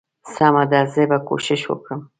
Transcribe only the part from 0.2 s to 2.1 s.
سمه ده زه به کوشش وکړم.